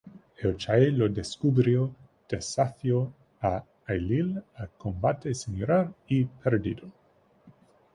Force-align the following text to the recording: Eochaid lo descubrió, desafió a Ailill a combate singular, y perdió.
Eochaid 0.41 0.93
lo 0.95 1.07
descubrió, 1.09 1.93
desafió 2.27 3.13
a 3.39 3.63
Ailill 3.85 4.43
a 4.55 4.65
combate 4.65 5.31
singular, 5.35 5.93
y 6.07 6.25
perdió. 6.25 6.91